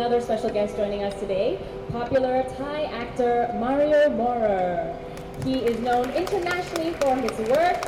[0.00, 1.60] another special guest joining us today,
[1.92, 4.96] popular Thai actor Mario Maurer.
[5.44, 7.84] He is known internationally for his work,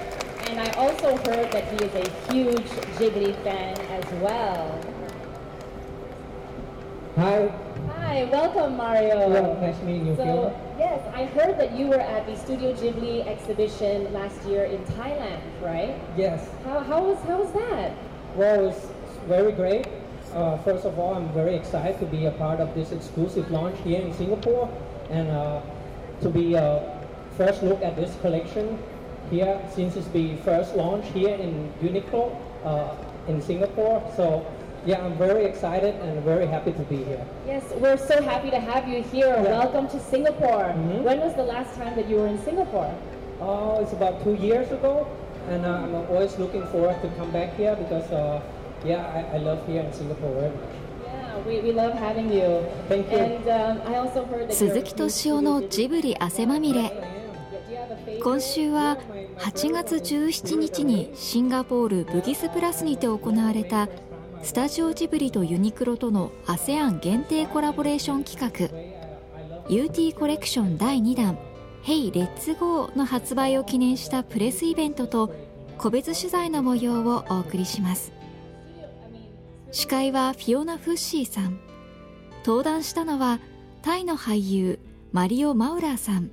[0.47, 2.69] and I also heard that he is a huge
[2.99, 4.79] Ghibli fan as well.
[7.17, 7.49] Hi,
[7.97, 9.19] Hi, welcome Mario.
[9.19, 13.27] Hello, nice meeting you, So, yes, I heard that you were at the Studio Ghibli
[13.27, 15.99] exhibition last year in Thailand, right?
[16.15, 16.47] yes.
[16.65, 17.95] How, how, was, how was that?
[18.37, 18.89] Well, it was
[19.27, 19.87] very great.
[20.35, 23.77] Uh, first of all, I'm very excited to be a part of this exclusive launch
[23.85, 24.69] here in Singapore
[25.11, 25.61] and uh,
[26.23, 26.99] to be a
[27.37, 28.79] first look at this collection
[29.31, 32.95] here since it's the first launch here in Uniqlo uh,
[33.29, 34.03] in Singapore.
[34.17, 34.47] So,
[34.87, 37.25] yeah, I'm very excited and very happy to be here.
[37.47, 39.37] Yes, we're so happy to have you here.
[39.43, 40.73] Welcome to Singapore.
[40.75, 41.03] Mhm.
[41.03, 42.91] When was the last time that you were in Singapore?
[43.41, 45.07] Oh, it's about two years ago,
[45.51, 48.41] and uh, I'm always looking forward to come back here because, uh,
[54.51, 56.91] 鈴木敏夫のジブリ汗まみれ
[58.23, 58.99] 今週は
[59.39, 63.89] 8月17日にシンガポールブギスプラスにて行われた
[64.43, 71.39] スタジオジブリとユニクロとの ASEAN 限定コラボレーション企画 UT コレクション第2弾
[71.85, 72.13] 「Hey!
[72.13, 75.33] レッツゴー!」の発売を記念したプレスイベントと
[75.79, 78.22] 個別取材の模様をお送りします。
[79.75, 81.59] 司会はフィオナ・フッシーさん。
[82.45, 83.41] 登壇したのは
[83.81, 84.79] タイの俳優
[85.13, 86.31] マリオ・マウラーさん。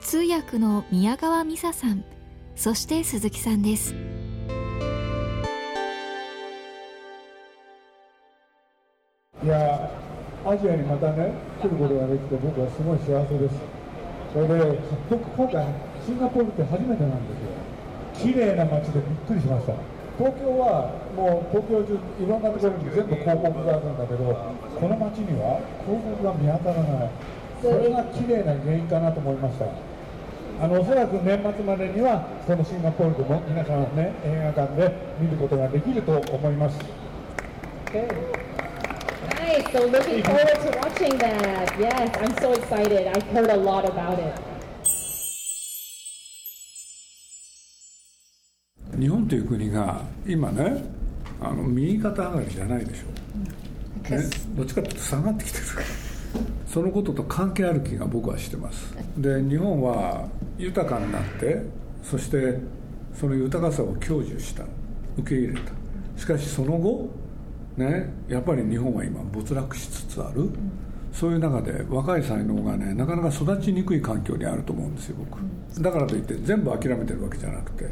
[0.00, 2.04] 通訳の宮川美沙さん。
[2.56, 3.94] そして鈴木さんです。
[9.44, 9.88] いや
[10.44, 13.54] アジアにまたね来ることができて僕はすごい幸せです。
[14.32, 15.64] それで僕今回
[16.04, 17.36] シンガポールって初めてなんで
[18.18, 18.32] すよ。
[18.32, 19.74] 綺麗な街でびっくりしました。
[20.18, 27.10] 東京はもう東京中いろんなところに全部広告があるんだけどこの街には広告が見当たらない
[27.62, 29.66] それが綺麗な原因かなと思いました
[30.60, 36.78] あのおそらく年末までにはこのシンガポールでも皆さんね映画館で見ることができると思います
[37.94, 38.08] Okay.
[39.38, 39.70] Nice.
[39.70, 41.78] So looking forward to watching that.
[41.78, 43.06] Yes, I'm so excited.
[43.06, 44.34] I've heard a lot about it.
[48.98, 50.93] 日本という国が今ね
[51.44, 55.64] あの右肩上がりじゃないでしょ、ね、どっちかというと下がってきてる
[56.66, 58.94] そのことと関係ある気が僕はしてます。
[59.16, 60.26] で日本は
[60.58, 61.62] 豊かになって
[62.02, 62.58] そして
[63.14, 64.64] その豊かさを享受した。
[65.16, 66.20] 受け入れた。
[66.20, 67.08] しかしその後
[67.76, 70.50] ねやっぱり日本は今没落しつつある、
[71.12, 75.38] そういう中で若い才能がねなかなか育ちにくい環境にあると思うんですよ僕。
[75.82, 77.88] だからといって全部諦めてるわけじゃなくて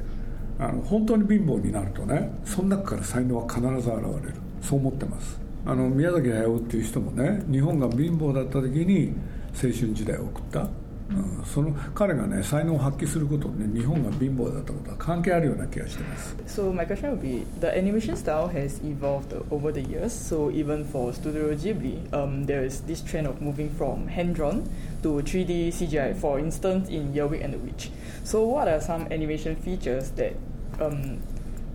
[0.63, 3.91] あの本当に貧乏になるとねその中から才能は必ず現
[4.25, 9.13] れるそう思ってますあの宮崎駿っていう人もね日本が貧乏だった時に
[9.55, 20.13] 青春時代を送った、うん、その彼がね才能を発揮することね日本が貧乏だったことは関係あるような気がしてます So my question would be: the animation style has evolved over the years.
[20.13, 24.63] So even for Studio Ghibli, um, there is this trend of moving from hand-drawn
[25.03, 26.15] to 3D CGI.
[26.15, 27.91] For instance, in Yerwig and the Witch.
[28.25, 30.35] So what are some animation features that
[30.83, 31.23] um,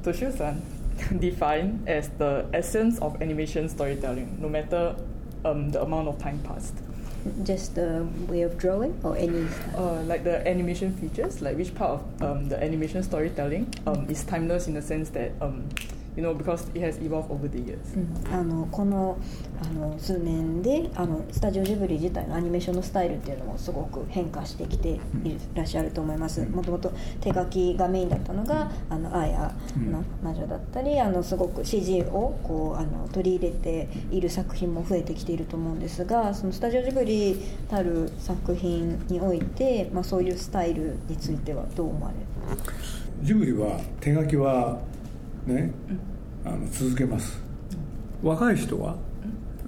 [0.03, 0.61] Toshio-san
[1.19, 4.95] define as the essence of animation storytelling, no matter
[5.45, 6.75] um, the amount of time passed?
[7.43, 11.99] Just the way of drawing or any Uh, like the animation features, like which part
[11.99, 15.67] of um, the animation storytelling um, is timeless in the sense that um,
[16.17, 17.77] you know because it has evolved over the years.
[18.33, 19.17] あのこの
[19.61, 24.99] あの数年であのスタジオジブリ自体のアニメーションのスタイルっていうのもすごく変化してきてい
[25.53, 26.43] らっしゃると思います。
[26.49, 26.91] もともと
[27.21, 29.55] 手書きがメインだったのが「あのアーヤ
[29.89, 37.39] の魔女」だったりあのすごく CG をこうあの取り入れている作品も増えてきていると思うんですがそのスタジオジブリ
[37.69, 42.25] たる作品において、まあ、そういうスタイルについてはどう思われる
[43.21, 44.79] ジブリは手書きは
[45.47, 45.71] ね
[46.45, 47.39] あの続けます
[48.21, 48.95] 若い人は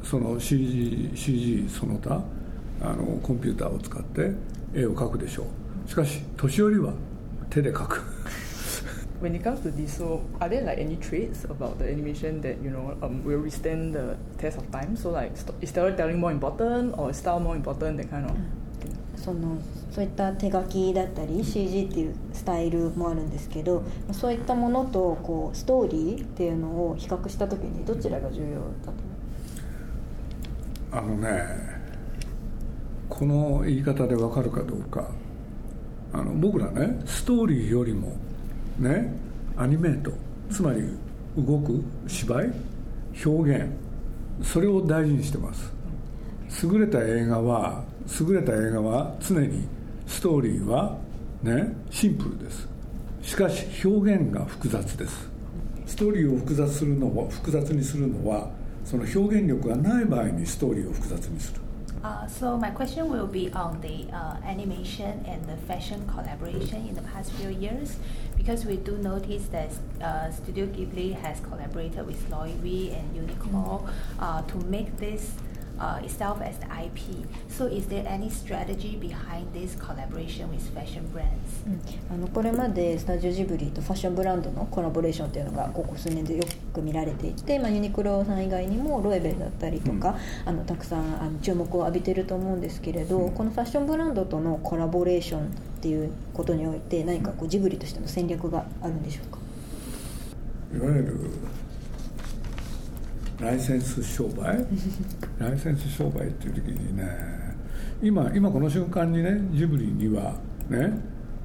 [0.03, 2.21] その CG, CG その他
[2.81, 4.31] あのコンピューターを使って
[4.73, 5.45] 絵を描くでしょ
[5.85, 6.93] うしかし年寄りは
[7.49, 8.03] 手で描く
[9.21, 12.55] When it comes to this, so are there like any traits about the animation that
[12.63, 14.95] you know um, will withstand the test of time?
[14.95, 17.97] So like, st- is storytelling more important or is style more important?
[17.97, 18.31] That kind of.
[18.31, 18.95] thing?
[19.17, 19.57] その
[19.99, 28.97] そういった手書きだったり CG っていうスタイルもあるんですけどそういったものとこうストーリーっていうのを比較した時にどちらが重要だと
[30.97, 31.43] あのね
[33.09, 35.11] この言い方でわかるかどうか。
[36.13, 38.15] あの僕らねストーリーよりも
[38.77, 39.13] ね
[39.57, 40.13] アニメート
[40.49, 40.81] つまり
[41.37, 42.53] 動く芝居
[43.25, 43.69] 表現
[44.41, 45.73] それを大事にしてます。
[46.63, 47.83] 優れた映画は
[48.21, 49.67] 優れた映画は常に
[50.09, 50.97] ストーリーは
[51.43, 52.67] ねシンプルです
[53.21, 55.29] しかし表現が複雑です
[55.85, 58.49] ストーリーを複雑するのは複雑にするのは
[58.83, 61.61] その表現力がない場合にストーリーを複雑にする
[62.01, 66.95] Uh, so my question will be on the uh, animation and the fashion collaboration in
[66.95, 67.97] the past few years,
[68.37, 69.69] because we do notice that
[70.01, 73.85] uh, Studio Ghibli has collaborated with Loewe and Uniqlo
[74.17, 75.33] uh, to make this
[75.79, 77.25] uh, itself as the IP.
[77.49, 81.29] So is there any strategy behind this collaboration with fashion brands?
[82.11, 86.43] あのこれまでスタジオジブリとファッションブランドのコラボレーションっていうのがここ数年でよ
[86.73, 95.49] く見られていて、まあ、ユニクロさん以外にもロエベだったりとか、あのたくさんあの注目を浴びてると思うんですけれど、このファッションブランドとのコラボレーションっ
[95.81, 99.39] ていうことにおいて何かこうジブリとしての戦略があるんでしょうか？
[100.75, 101.31] いわゆる
[103.39, 104.65] ライセンス商売？
[105.39, 107.07] ライセンス商売っていう時にね
[108.01, 110.35] 今今この瞬間にねジブリには
[110.69, 110.99] ね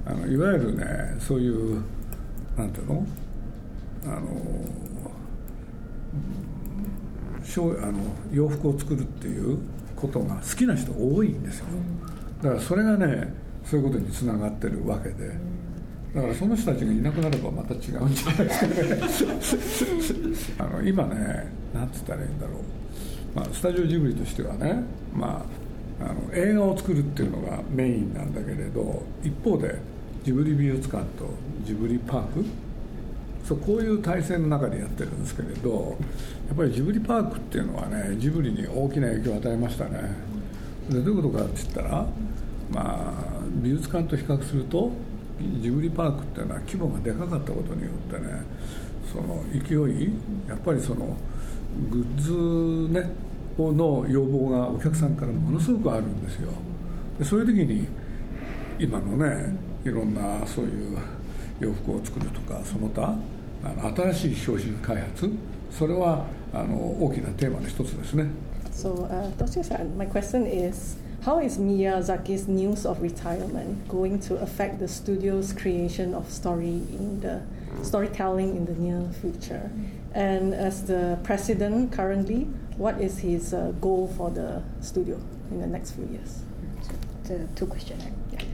[0.05, 0.85] あのいわゆるね
[1.19, 1.81] そういう
[2.57, 3.07] なんていうの？
[4.07, 4.29] あの
[7.43, 7.99] しょうあの
[8.33, 9.59] 洋服を作るっていう
[9.97, 11.67] ことが好きな人多いんですよ。
[12.43, 13.33] だからそれがね
[13.65, 15.31] そういうことにつながってるわけで
[16.15, 18.51] だからその人たちがいなくなればまた違うんじゃないで
[19.11, 20.71] すかね。
[20.77, 25.45] あの今ねなんつったらいいんだろう、まあ、スタジオジブリとしてはね、ま
[26.01, 29.77] あ、あの映画を作るっていうのがメインなんだけれど一方で
[30.23, 31.27] ジブリ美術館と
[31.67, 32.45] ジブリパーク
[33.45, 35.97] そうこういう体制の中でやってるんですけれど
[36.47, 40.35] やっぱりジブリパークっていうのはねジブリに大きな影響を与えましたね。
[40.89, 42.07] でどういうことかって言ったら
[42.73, 43.13] まあ
[43.63, 44.93] 美術館と比較すると
[45.61, 48.43] ジブリパークっていうのは規模がでかかったことによってね
[49.13, 49.75] その勢
[50.05, 50.11] い
[50.49, 51.17] やっぱりその
[51.91, 53.11] グッズね
[53.59, 56.51] の要望がお客さんからものすごくあるんですよ。
[57.19, 57.87] でそういう時に
[58.79, 60.99] 今のねいろんなそういう
[61.61, 63.15] 洋服を作るとかその他
[63.63, 65.31] あの新しい商品開発
[65.71, 68.27] それはあの大きなテーマの一つですね。
[68.75, 74.88] So, uh, Toshio-san, my question is, how is Miyazaki's news of retirement going to affect the
[74.88, 77.42] studio's creation of story in the
[77.84, 79.70] storytelling in the near future?
[80.14, 85.20] And as the president currently, what is his uh, goal for the studio
[85.52, 86.42] in the next few years?
[87.26, 88.02] The two questions.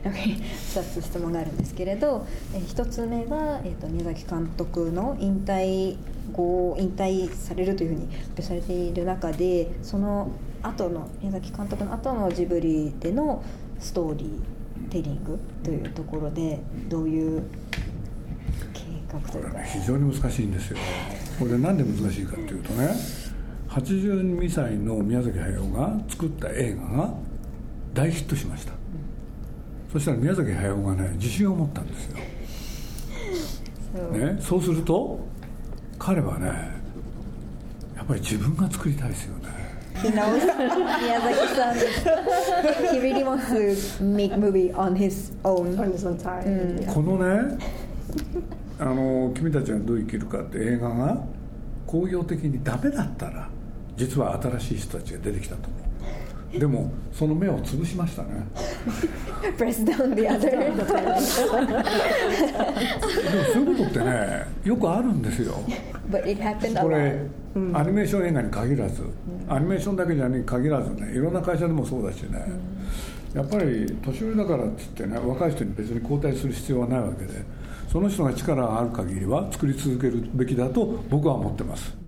[0.04, 0.36] Okay.
[0.74, 5.96] 2つ質問があるんですけれど、え1つ目は、えー、と宮崎監督の引退
[6.32, 10.30] 後引退されるというふうに発表されている中でその
[10.63, 13.43] 後の宮崎監督の後のジブリでの
[13.79, 17.43] ストーリーテリングというところでどういう
[18.73, 18.81] 計
[19.11, 20.77] 画というか、ね、非常に難しいんですよ
[21.39, 22.89] これなんで難しいかっていうとね
[23.69, 27.13] 82歳の宮崎駿が作った映画が
[27.93, 28.81] 大ヒットしました。
[29.91, 32.17] そしたら宮崎駿がね自信を持ったんですよ、
[34.11, 35.19] ね、そうすると
[35.99, 36.47] 彼はね
[37.95, 39.40] やっぱり自分が作りたいですよね
[40.01, 41.75] He knows Miyazaki-san.
[42.91, 45.77] he really wants to make movie on his own.
[45.79, 46.43] On his own time.
[46.81, 46.93] Yeah.
[46.93, 47.57] このね
[48.79, 51.23] あの「君たちはどう生きるか」って映画が
[51.85, 53.47] 工業的にダメだったら
[53.95, 55.80] 実は新しい人たちが出てきたと思う
[56.59, 58.29] でもその目を潰しましたね。
[63.53, 65.55] そういうことってねよくあるんですよ。
[66.83, 67.21] こ.れ、
[67.73, 69.03] アニメーション映画に限らず、
[69.47, 72.45] アニメーションだけじゃに限らずねいろんな会社でもそうだしね、
[73.33, 77.43] やっぱり年寄りだからって言ってね若い人に別に交代する必要はないわけで
[77.89, 82.00] その人が力がある限りは作り続けるべきだと僕は思ってます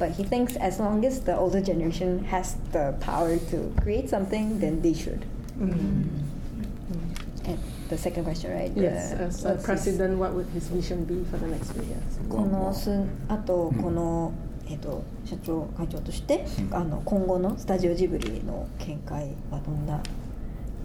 [0.00, 4.58] But he thinks as long as the older generation has the power to create something,
[4.58, 5.26] then they should.
[5.60, 7.58] And
[7.90, 8.72] the second question, right?
[8.74, 12.00] Yes, The- as a president, what would his vision be for the next few years?
[12.30, 12.90] このす
[13.28, 14.32] あとこの、
[14.70, 20.00] えっと社長会長として、あの今後のスタジオジブリの見解はどんな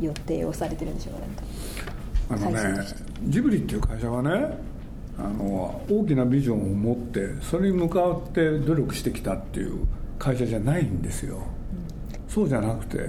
[0.02, 1.14] 予定をされてるんでしょう
[2.30, 2.86] かなんかあのね
[3.30, 4.58] ジブリっていう会社はね
[5.18, 9.88] あの大きなビジョンを持ってそれに向かって努力してきたっていう
[10.20, 11.42] 会社じゃないんですよ、
[12.28, 13.08] そうじゃなくて例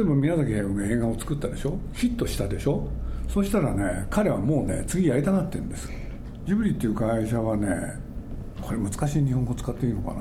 [0.00, 1.78] えば宮崎駿が映画を作ったでしょ？
[1.94, 2.88] ヒットしたでしょ？
[3.28, 5.90] そしたらね彼はもうね次やりたがってるんです。
[6.46, 7.68] ジブリっていう会社はね
[8.60, 10.14] これ難しい日本語使っていいのか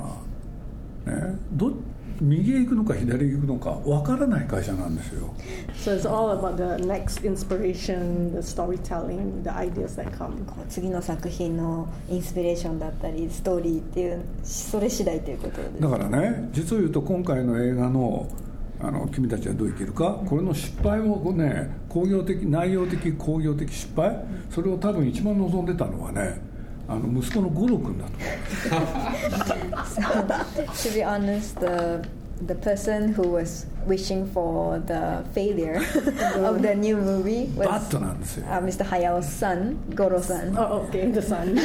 [1.06, 1.14] な？
[1.14, 1.36] ね？
[1.54, 1.74] ど
[2.22, 5.34] 右へ行くのか左へ行くのかわからない会社なんですよ
[5.76, 10.34] So it's all about the next inspiration, the storytelling, the ideas that come.
[10.70, 18.28] 次の作品のインスピレーションだったりストーリーっていうそれ次第ということですだからね実を言うと今回の映画の
[18.80, 26.40] あの君たちはどう生きるかこれの失敗をね工業的内容的工業的失敗それを多分一番望んでたのはね
[26.90, 28.12] あの息子の五郎君だと
[28.76, 28.88] 思う
[30.74, 32.08] To be honest, the
[32.46, 35.82] the person who was wishing for the failure
[36.46, 38.86] of the new movie バ was ットなんですよ uh, Mr.
[38.86, 40.56] Hayao's son, Goro-san.
[40.56, 41.56] Oh, okay, the sun.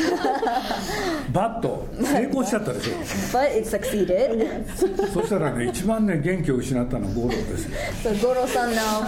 [1.31, 2.93] バット成功しちゃったでしょ
[3.39, 4.67] But it succeeded.
[5.13, 9.03] そしたらね一番ね元気を失ったのは五郎ですよ So Goro-san now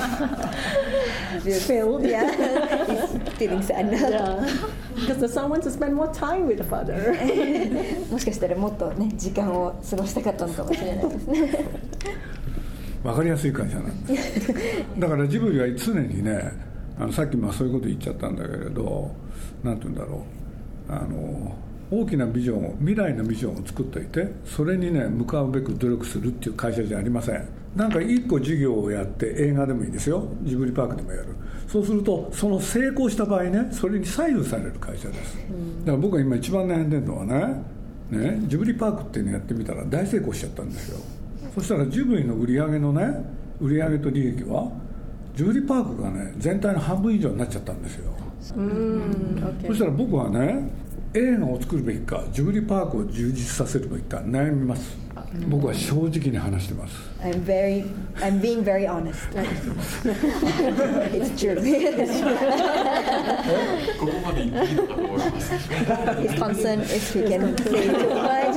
[1.66, 2.02] Failed.
[2.02, 2.26] yeah,
[3.36, 3.90] feeling sad.
[3.92, 4.46] yeah.
[4.94, 6.94] Because the son wants to spend more time with the father.
[8.10, 11.64] もしかしたらもっとね時間を過ごしたかったのかもしれないですね。
[13.02, 14.52] 分かりやすい会社なんです
[14.98, 16.52] だからジブリは常にね
[16.98, 19.10] あのさっきまあそういうこと言っちゃったんだけれど
[19.62, 20.24] なんて言うんだろ
[20.88, 21.54] うあの
[21.90, 27.46] 大きなビジョンを未来のビジョンを作っていてそれにね向かうべく努力するっていう会社じゃありません。
[27.76, 30.28] なんか一個事業をやって映画でもいいですよ。
[30.42, 31.28] ジブリパークでもやる。
[31.66, 35.36] そうするとその成功した場合ねそれに左右される会社です。
[35.80, 37.62] だから僕が今一番悩んでるのはね
[38.10, 41.00] ねジブリパークっていうのやってみたら大成功しちゃったんですよ。
[41.54, 43.08] そしたらジブリの売り上げのね
[43.60, 44.70] 売り上げと利益は
[45.34, 48.12] ジブリパークがね全体の半分以上になっちゃったんですよ。
[48.56, 50.70] Mm, そ.したら僕はね
[51.16, 54.96] 映画を作るべきかジブリパークを充実させるべきか悩みます
[55.48, 57.84] 僕は正直に話してます I'm very,
[58.16, 59.16] I'm being very honest.
[61.14, 61.54] it's true.
[63.98, 65.54] ここまで言っていいのかと思います
[66.20, 68.56] His concern is he can say too much.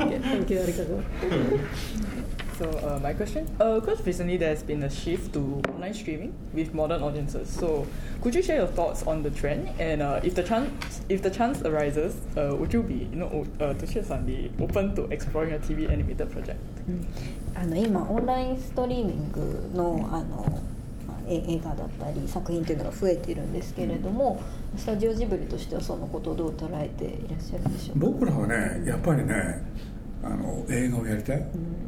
[0.00, 1.02] Okay, thank you, arigato.
[2.58, 7.02] So uh, my question, because recently there's been a shift to online streaming with modern
[7.02, 7.50] audiences.
[7.50, 7.84] So
[8.22, 9.68] could you share your thoughts on the trend?
[9.80, 13.44] And uh, if the chance, if the chance arises, uh, would you be, you know,
[13.58, 16.60] uh, Toshio-san be open to exploring a TV animated project?
[17.56, 20.60] あの今オンラインストリーミングのあの、
[21.26, 24.40] 映画だったり作品というのが増えているんですけれども、
[24.76, 28.06] スタジオジブリとしてはそのことをどう捉えていらっしゃるんでしょうか。
[28.06, 29.62] 僕らはねやっぱりね
[30.22, 31.83] あの映画をやりたい、うん、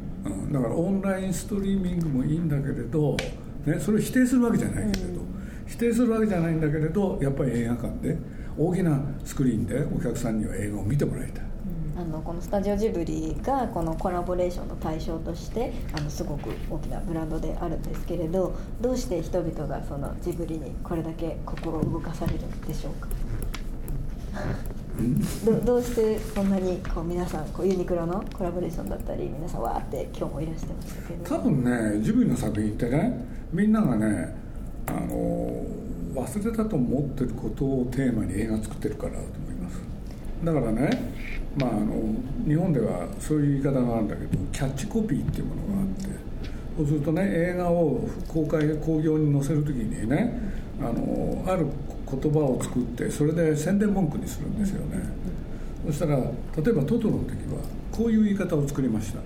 [0.51, 3.15] だからオンラインストリーミングもいいんだけれど、
[3.65, 5.21] ね、それを否定するわけじゃないけれど、
[5.65, 8.17] 否定するわけじゃないんだけれどやっぱり映画館で
[8.57, 11.43] 大きなスクリーンでお客さんには映画を見てもらいたい。
[11.99, 23.07] あのこのスタジオジブリがこのコラボレーションの対象としてあのすごく大きなブランドであるんですけれどどうして人々がそのジブリにこれだけ心を動かされるんでしょうか？
[25.45, 31.35] どどうしてそんなにこう皆さんこうユニクロのコラボレーションだったり皆さんわーって今日もいらしてましたけど。
[31.35, 34.35] 多分ねジブリの作品ってねみんながね
[34.87, 35.63] あの
[36.15, 39.79] 忘れたと思ってることをテーマに映画作ってるからだと思います。
[40.43, 40.89] だからね
[41.59, 42.15] まああの
[42.47, 46.03] 日本ではそういう言い方があるんだけどキャッチコピーっていうものがあって
[46.77, 50.39] そうするとね映画を公開興行に載せる時にね
[50.79, 51.67] あのある
[52.09, 55.03] 言葉を作ってそれで宣伝文句にするんですよね、
[55.87, 57.61] そしたら例えばトトロの時は
[57.91, 59.19] こういう言い方を作りました。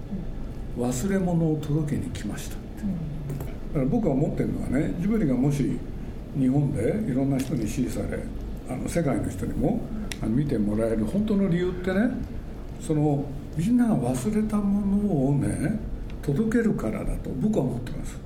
[0.77, 2.55] 忘れ物を届けに来ました。
[2.55, 2.65] って
[3.73, 5.77] だから僕が思ってるのはねジブリがもし
[6.37, 8.19] 日本でいろんな人に支持され
[8.69, 9.81] あの世界の人にも
[10.21, 12.09] あの見てもらえる本当の理由ってね
[12.79, 13.25] その
[13.57, 15.77] みんなが忘れたものをね
[16.21, 18.17] 届けるからだと僕は思ってます。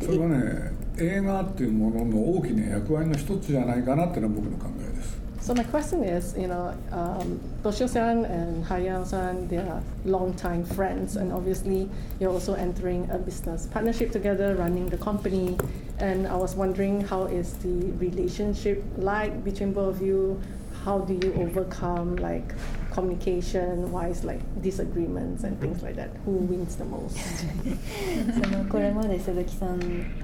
[0.00, 11.17] それはね映画っていうものの大きな役割の一つじゃないかなっていうのは僕の考えです So my question is, you know, um, Toshio-san and Hayao-san, they are long-time friends,
[11.17, 11.87] and obviously
[12.19, 15.55] you're also entering a business partnership together, running the company.
[15.99, 20.41] And I was wondering, how is the relationship like between both of you?
[20.83, 22.55] How do you overcome like
[22.90, 26.10] communication-wise, like disagreements and things like that?
[26.26, 27.16] Who wins the most?
[28.42, 29.78] そのこれまで鈴木さん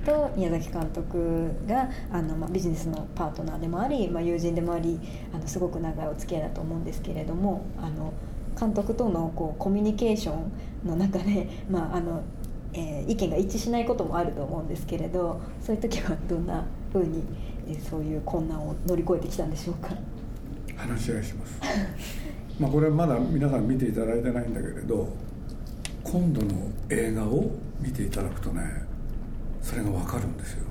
[0.04, 4.99] と宮崎監督があの、まあ、ビジネスのパートナーでもあり、まあ、友人でもあり
[5.35, 8.12] あのすごく長いお付き合いだと思うんですけれどもあの
[8.58, 10.35] 監督とのこうコミュニケーショ
[10.85, 12.23] ンの中で、まああの
[12.73, 17.23] えー意見が一致しないこともあると思うんですけれどそういう時はどんなふうに、
[17.68, 19.90] えーそういう困難を乗り越えてきたんでしょうか？
[20.76, 21.58] 話し合いします
[22.58, 25.08] まあこれはまだ皆さん見ていただいてないんだけれど
[26.02, 28.62] 今度の映画を見ていただくとね
[29.62, 30.64] それが分かるんですよ。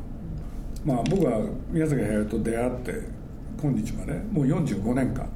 [0.86, 3.02] まあ僕は宮崎駿と出会って
[3.62, 5.28] 今日までもう45年間。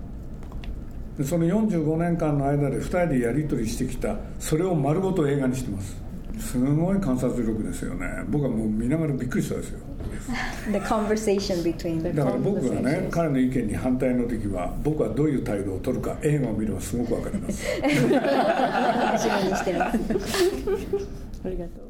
[1.18, 5.98] でその45年間の間で2人でやり取りしてきたそれを丸ごと映画にしてます。
[6.40, 8.24] すごい観察力ですよね。
[8.30, 9.80] 僕はもう見ながらびっくりしたですよ。
[10.72, 17.66] The conversation between the だから僕がね彼の意見に反対の時は僕はどういう態度を取るか映画を見ればすごくわかります。
[17.82, 17.90] 楽
[19.20, 20.00] しみにしてます。
[21.46, 21.89] ありがとう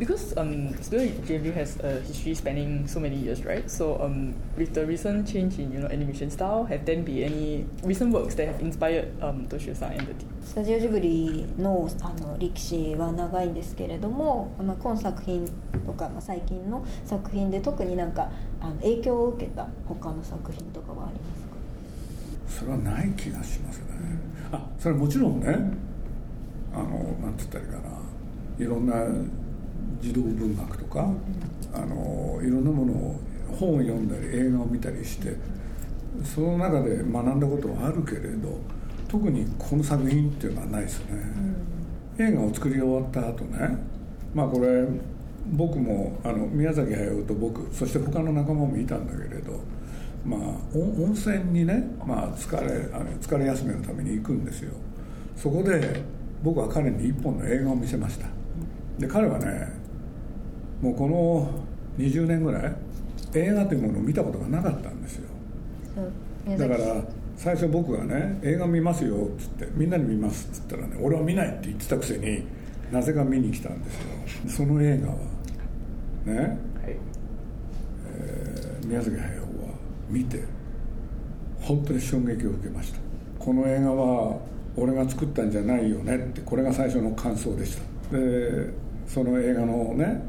[0.00, 3.70] Because um, Studio Ghibli has a history spanning so many years, right?
[3.70, 7.66] So um, with the recent change in you know animation style, have there been any
[7.84, 10.32] recent works that have inspired um, Toshio-san and the team?
[10.42, 15.46] スタジオジブリのあの歴史は長いんですけれども、まあ、今作品
[15.84, 21.20] とか、まあ、最近の作品で特になんかあの影響を受けた他の作品とかはあり
[22.48, 23.84] ますかそれはない気がしますね
[24.50, 25.46] あそれはもちろんね
[26.72, 26.88] あの
[27.20, 28.00] なんて言ったらいいかな
[28.58, 28.94] いろんな
[30.00, 31.08] 児童文学とか、
[31.72, 33.20] あのいろんなものを
[33.58, 35.36] 本を読んだり映画を見たりして
[36.24, 38.58] その中で学んだことはあるけれど
[39.08, 41.22] 特にこの作品っていうのはないですね、
[42.18, 43.76] 映画を作り終わった後ね
[44.34, 44.84] まあこれ
[45.52, 49.60] 僕もあの宮崎駿と僕そして他の仲間もいたんだけれど
[50.24, 50.40] まあ
[50.74, 54.72] 温温泉にね、まあ、疲れあの疲れ休めのために行くんですよ。
[55.36, 56.02] そこで
[56.42, 58.26] 僕は彼に一本の映画を見せました。
[58.98, 59.79] で彼はね
[60.80, 61.48] もうこの
[61.98, 62.74] 20年ぐらい
[63.34, 65.28] 映画というものを見たことがなかったんですよ。
[66.56, 67.04] だから
[67.36, 72.44] 最初僕がね映画見ますよっつってみんなに見ますっつったらね俺は見ないって言ってたくせに
[72.90, 74.66] なぜか見に来たんですよ。
[74.66, 75.14] その映画は。
[76.26, 76.96] ね、はい。
[78.16, 79.74] えー宮崎駿は
[80.08, 80.42] 見て
[81.60, 82.98] 本当に衝撃を受けました。
[83.38, 84.38] この映画は
[84.76, 87.76] 俺が作ったんじゃないよねってこれが最初の感想でし
[88.10, 88.16] た。
[88.16, 88.70] で
[89.06, 90.22] その映画のね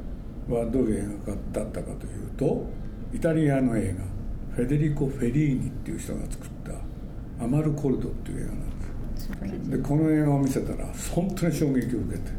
[0.49, 2.65] はどういう映画だったかというと
[3.13, 6.73] イタリアの映画フェデリコ・フェリーニっていう人が作った
[7.43, 9.69] 「アマルコルド」っていう映画なんです。
[9.71, 12.31] でこの映画を見せたら本当に衝撃を受けて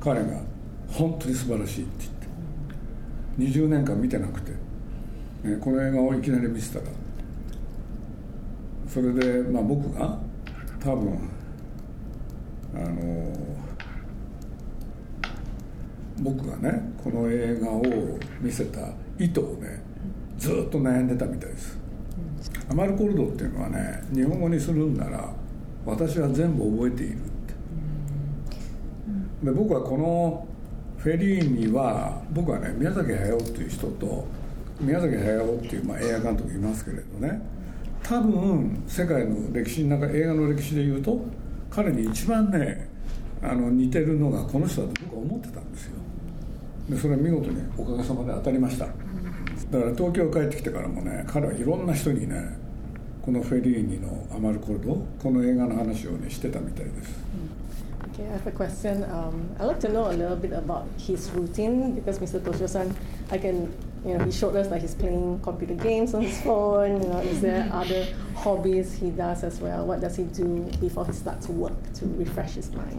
[0.00, 0.40] 彼が
[0.88, 2.22] 本当に素晴らしいって言って。
[3.38, 4.52] 20年間見てなくて、
[5.42, 6.86] ね、この映画をいきなり見せたら
[8.86, 10.18] それで、まあ、僕が
[10.80, 11.18] 多分
[12.74, 13.61] あの
[16.22, 17.82] 僕がねこの映画を
[18.40, 18.80] 見せた
[19.18, 19.82] 意図をね
[20.38, 21.78] ずっと悩んでたみたいです。
[22.70, 25.32] アマルコルドっていうのはね日本語にするんなら
[25.84, 27.54] 私は全部覚えているって。
[29.44, 30.46] で僕はこの
[30.98, 34.24] フェリーには僕はね宮崎駿っていう人と
[34.80, 37.40] 宮崎駿っていう、まあ、映画監督いますけれどね
[38.02, 41.20] 多分世界の歴史の中映画の歴史でいうと
[41.70, 42.88] 彼に一番ね
[43.42, 45.92] あの似てるのがこの人だと僕は思ってたんですよ
[46.88, 48.96] でそれは見事におかげさまで当たりましただか
[49.86, 52.56] ら東京帰ってきてからもね彼はいろんな人にね
[53.22, 57.22] このフェリーニのアマルコルドこの映画の話をねしてたみたいです
[58.12, 59.04] Okay, I have a question.
[59.04, 62.40] Um, I'd like to know a little bit about his routine because Mr.
[62.40, 62.94] Toshio-san,
[63.30, 63.72] I can,
[64.04, 67.02] you know, he showed us that he's playing computer games on his phone.
[67.02, 69.86] You know, is there other hobbies he does as well?
[69.86, 72.98] What does he do before he starts work to refresh his mind?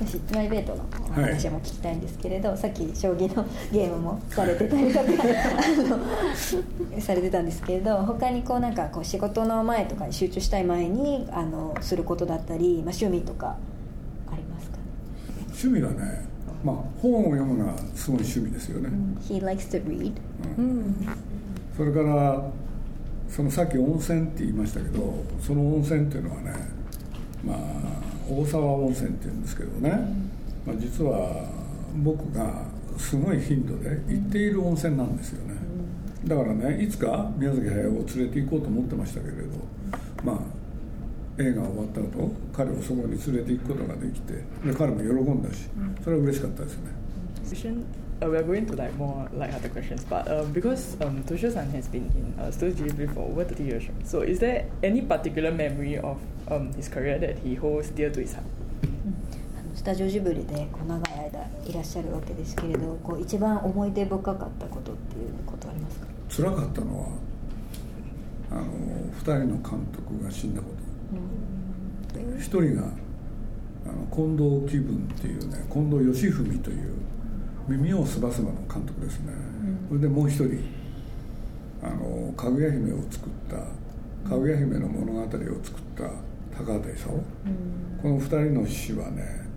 [0.00, 5.06] 少しプライベートのお話も聞きたいんですけれど、さっき将棋のゲームもされてたりとかあ
[6.96, 13.56] のされてたんですけれど他にこうなんかこう仕事の前とかに集中したい前にあのすることだったり、まあ、趣味とか
[14.30, 14.82] ありますかね
[15.48, 16.29] 趣味はね、
[16.64, 18.90] まあ、本を読むのがすごい趣味ですよね、
[19.28, 20.12] He likes to read.
[21.76, 22.50] それから
[23.28, 26.52] そのさっき温泉って言いましたけどその温泉っていうのはね
[27.44, 27.58] まあ
[28.28, 29.90] 大沢温泉っていうんですけどね、
[30.66, 31.48] まあ、実は
[32.02, 32.64] 僕が
[32.98, 35.54] すごい頻度で行っている温泉なんですよね。
[36.26, 39.40] だからねいつか宮崎駿を連れて行こうと思ってましたけれど
[40.22, 40.38] まあ
[41.38, 44.32] 映画終わった後彼をそこに連れて行くことができて
[44.64, 45.68] で彼も喜んだし
[46.02, 47.00] それは嬉しかったですね
[48.20, 52.04] uh, we're going to like more light-hearted questions, but um, because um, Toshio-san has been
[52.14, 56.18] in uh, Studio Ghibli for over 30 years, so is there any particular memory of
[56.48, 58.44] um, his career that he holds dear to his heart?
[59.74, 67.06] スタジオジブリでこう長い間いらっしゃるわけですけれどこう一番思い出深かったことっていうことありますか辛かったのは
[68.50, 70.79] あの2人の監督が死んだこと
[72.40, 76.92] 一人があの近藤気分っていうね近藤義文という
[77.68, 79.32] 耳をすばすばの監督ですね、
[79.88, 80.64] それでもう一人
[81.82, 85.42] あのかぐや姫を作ったかぐや姫の物語を作っ
[85.96, 86.04] た
[86.56, 87.10] 高畑勲、
[88.02, 89.48] この2人の死はね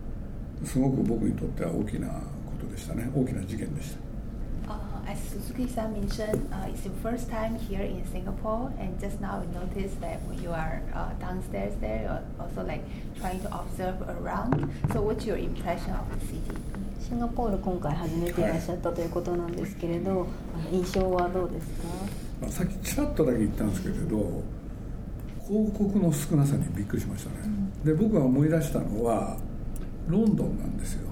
[0.64, 2.20] すごく僕にとっては大きなこ
[2.60, 3.10] とでしたね。
[3.14, 4.13] 大きな事件でした
[5.14, 9.40] Uh, as Suzuki-san mentioned, uh, it's your first time here in Singapore, and just now
[9.40, 12.82] we noticed that when you are uh, downstairs there, you're also like
[13.20, 14.70] trying to observe around.
[14.92, 16.58] So, what's your impression of the city?
[17.00, 21.88] シンガポール今回初めていらっしゃったということなんですけれど、あの印象はどうですか
[22.40, 24.42] まあ、さっきちらっとだけ言ったんですけれど
[25.46, 27.36] 広告の少なさにびっくりしましたね、
[27.84, 29.36] で僕が思い出したのは
[30.08, 31.03] ロンドンなんですよ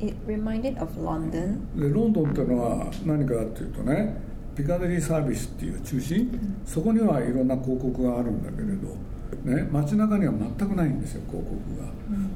[0.00, 1.78] It reminded of London.
[1.78, 4.16] でロンドンっていうのは何かっていうとね
[4.56, 6.30] ピカデリーサービスっていう中心、
[6.66, 8.96] そこにはいろんな広告があるんだけれど、
[9.44, 11.86] ね、街中には全くないんですよ広告が、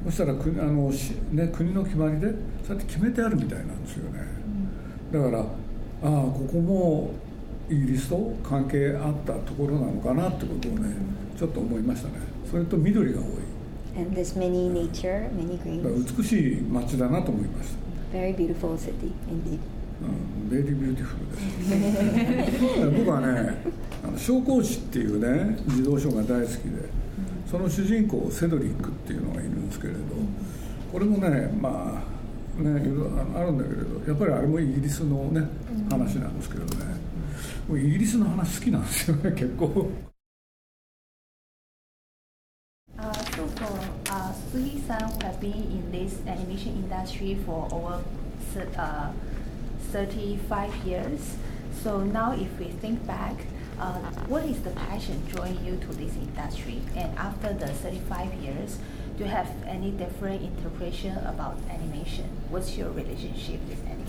[0.05, 2.27] そしたら国あのし、ね、国の決まりで
[2.65, 4.19] そうやって決めてあるみたいなんですよね、
[5.11, 5.45] だからああ
[6.03, 7.11] ここも
[7.69, 10.95] イギリスと関係あったところなのかなってことをね
[11.37, 12.13] ちょっと思いましたね。
[12.49, 13.25] それと緑が多い
[13.95, 16.17] and there's many nature, many だから greens.
[16.17, 17.69] 美しい街だなと思いまし
[18.11, 18.17] た。
[18.17, 19.59] Very beautiful city indeed.
[20.01, 22.91] うん、 very beautifulルです。
[22.97, 23.57] 僕はね
[24.03, 26.55] あの小公子っていうね児童書が大好きで
[27.49, 29.99] その主人公セドリックっていうのがいるんですけれど
[30.91, 32.03] これもねま
[32.59, 35.41] あねいろいろああるんだけれどやっぱりあれもイギリスのね
[35.89, 36.95] 話なんですけどね。
[37.73, 39.89] イギリスの話好きなんですよね結構
[44.54, 48.02] uh, Suzuki-san, who have been in this animation industry for over
[48.52, 49.10] thir- uh,
[49.92, 51.36] 35 years.
[51.82, 53.34] So now, if we think back,
[53.78, 53.94] uh,
[54.28, 56.80] what is the passion drawing you to this industry?
[56.96, 58.78] And after the 35 years,
[59.16, 62.28] do you have any different interpretation about animation?
[62.50, 64.06] What's your relationship with animation?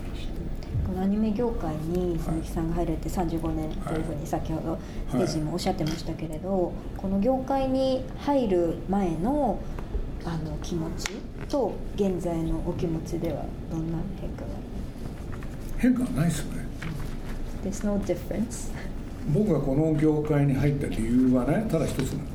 [0.86, 9.58] このアニメ業界に鈴木さんが入られて35年というふうに先ほどステージにもおっしゃってましたけれど、この業界に入る前の
[10.27, 11.13] あの気持ち
[11.47, 14.47] と現在のお気持ちではどんな変化が
[15.77, 16.67] 変化はないですよね
[17.63, 18.71] There's no difference.
[19.33, 22.31] 僕がこの業界に入った理由はねただ一つなんで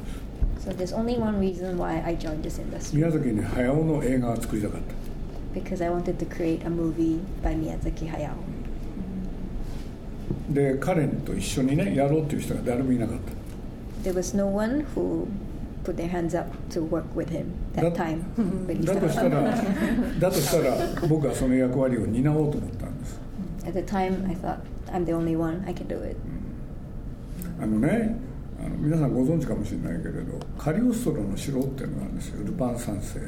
[0.63, 6.17] す So there's only one reason why I joined this industry 宮崎に駿の映画を作りたかった because I wanted
[6.17, 8.31] to create a movie by Miyazaki Hayao.
[10.49, 13.17] で彼と一緒にねやろうっていう人が誰もいなかっ
[14.03, 15.27] た There was no one who
[15.85, 18.23] put their hands up to work with him that time.
[18.67, 20.21] when he だとしたら started.
[20.21, 23.21] だとしたら僕はその役割を担おうと思ったんです
[23.65, 25.63] At the time, I thought I'm the only one.
[25.67, 26.17] I can do it.
[27.61, 28.17] あのね
[28.65, 33.19] あの皆さんご存知かもしれないけれどカリオストロの城っていうのがあるんですよルパン三世、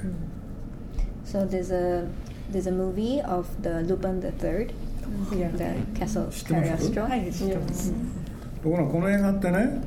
[1.24, 2.06] So there's a
[2.52, 4.72] there's a movie of the Lupin the Third,
[5.30, 7.08] the Castle 知ってます Cagliostro.
[7.08, 7.92] はい、知ってます。
[8.62, 9.82] ところがこの映画ってね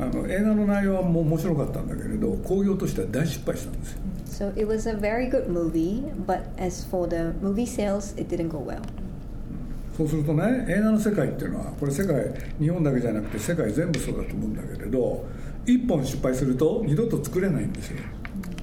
[0.00, 8.28] あの映画の内容はもう面白かったんだけれど興行としては大失敗したんですよ So it was a very good movie, but as for the movie sales, it
[8.28, 8.80] didn't go well.
[9.96, 15.26] そうするとね映画の世界っていうのはこれ世界日本だけじゃなくて世界全部そうだと思うんだけれど
[15.66, 17.98] 一本失敗すると二度と作れないんですよ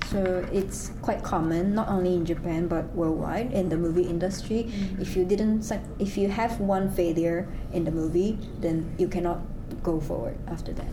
[0.10, 4.72] So it's quite common, not only in Japan but worldwide in the movie industry.
[4.98, 5.70] If you didn't,
[6.00, 9.40] if you have one failure in the movie, then you cannot
[9.84, 10.88] go forward after that.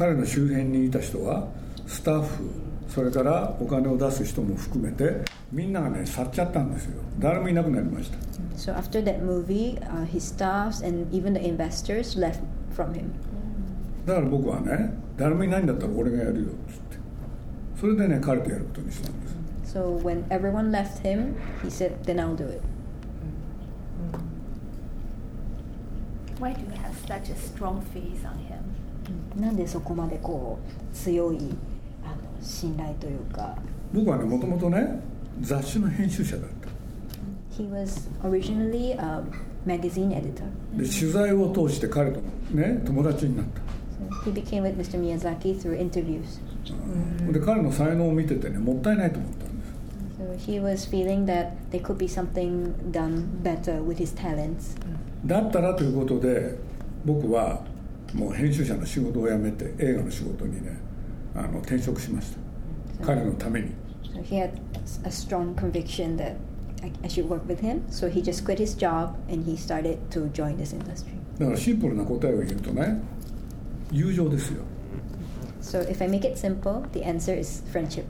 [0.00, 1.46] 彼の周辺にいた人は
[1.86, 2.50] スタッフ
[2.88, 8.16] それからお金を出す人も含めてみんながね去っちゃったんですよ誰もいなくなりました
[8.56, 12.40] So after that movie, uh, his staffs and even the investors left
[12.74, 13.10] from him.
[14.06, 16.96] だから僕はね誰もいないんだったら俺がやるよっつって
[17.78, 19.36] それでね彼とやることにしたんです
[19.76, 22.62] So when everyone left him, he said, "Then I'll do it."
[26.40, 28.79] Why do you have such a strong faith on him?
[29.36, 31.38] なんでそこまでこう強い
[32.04, 33.56] あの信頼というか。
[33.92, 35.00] 僕はねもともとね
[35.40, 36.68] 雑誌の編集者だった
[37.62, 39.22] He was originally a
[39.66, 40.44] magazine editor.
[40.76, 42.20] で取材を通して彼と
[42.52, 43.60] ね友達になった
[44.24, 44.98] he became with Mr.
[45.00, 46.40] Miyazaki through interviews.
[47.32, 49.58] で彼の才能を見ててねもったいないと思ったん
[50.36, 54.76] です he was feeling that there could be something done better with his talents.
[55.26, 56.56] だったらということで
[57.04, 57.62] 僕は
[58.14, 60.78] もう編集者の仕事を辞めて映画の仕事にね
[61.34, 62.32] あの転職しまし
[62.98, 63.72] た彼のために
[64.12, 64.50] So he had
[65.04, 66.34] a strong conviction that
[66.82, 67.84] I, I should work with him.
[67.90, 71.12] So he just quit his job and he started to join this industry.
[71.38, 73.00] だからシンプルな答えを言うとね
[73.92, 74.62] 友情ですよ
[75.62, 78.04] So if I make it simple, the answer is friendship.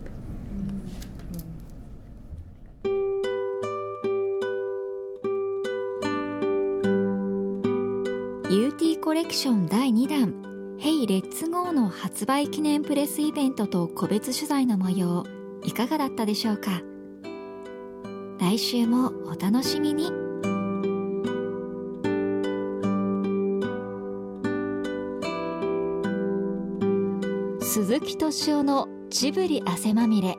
[8.50, 15.24] UT コレクション第2弾 Hey Let's Go の発売記念プレスイベントと個別取材の模様
[15.62, 16.82] いかがだったでしょうか？
[18.40, 20.10] 来週もお楽しみに。
[27.62, 30.36] 鈴木敏夫のジブリ汗まみれ。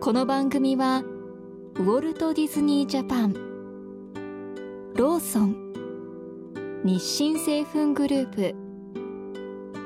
[0.00, 1.02] この番組は
[1.74, 3.34] ウォルト・ディズニー・ジャパン
[4.94, 5.60] ローソン
[6.86, 8.54] 日清製粉グループ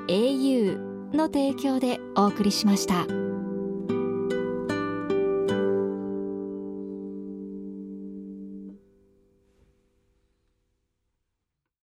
[0.09, 3.28] au の提供でお送りしました。